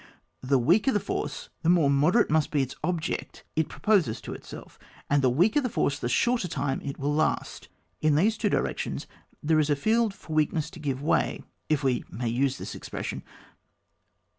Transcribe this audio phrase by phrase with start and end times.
[0.41, 4.33] The weaker the force the more mode rate must be the object it proposes to
[4.33, 4.79] it self,
[5.11, 7.67] and the weaker the force the shorter time it will last.
[8.01, 9.05] In these two directions
[9.43, 13.21] there is a field for weakness to give way, if we may use this expression.